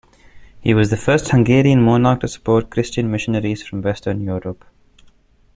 He 0.59 0.73
was 0.73 0.89
the 0.89 0.97
first 0.97 1.29
Hungarian 1.29 1.79
monarch 1.83 2.21
to 2.21 2.27
support 2.27 2.71
Christian 2.71 3.11
missionaries 3.11 3.61
from 3.61 3.83
Western 3.83 4.21
Europe. 4.23 4.65